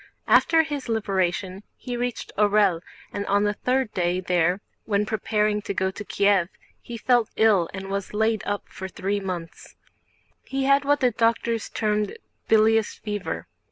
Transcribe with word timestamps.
After 0.25 0.63
his 0.63 0.89
liberation 0.89 1.61
he 1.77 1.95
reached 1.95 2.31
Orël, 2.35 2.81
and 3.13 3.23
on 3.27 3.43
the 3.43 3.53
third 3.53 3.93
day 3.93 4.19
there, 4.19 4.59
when 4.85 5.05
preparing 5.05 5.61
to 5.61 5.75
go 5.75 5.91
to 5.91 6.03
Kiev, 6.03 6.49
he 6.81 6.97
fell 6.97 7.29
ill 7.35 7.69
and 7.71 7.87
was 7.87 8.11
laid 8.11 8.41
up 8.43 8.67
for 8.67 8.87
three 8.87 9.19
months. 9.19 9.75
He 10.43 10.63
had 10.63 10.85
what 10.85 11.01
the 11.01 11.11
doctors 11.11 11.69
termed 11.69 12.17
"bilious 12.47 12.95
fever." 12.95 13.45